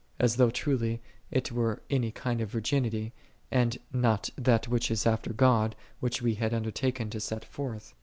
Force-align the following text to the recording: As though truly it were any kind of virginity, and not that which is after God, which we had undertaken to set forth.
As 0.19 0.37
though 0.37 0.49
truly 0.49 0.99
it 1.29 1.51
were 1.51 1.83
any 1.91 2.09
kind 2.11 2.41
of 2.41 2.49
virginity, 2.49 3.13
and 3.51 3.77
not 3.93 4.31
that 4.35 4.67
which 4.67 4.89
is 4.89 5.05
after 5.05 5.31
God, 5.31 5.75
which 5.99 6.23
we 6.23 6.33
had 6.33 6.55
undertaken 6.55 7.11
to 7.11 7.19
set 7.19 7.45
forth. 7.45 7.93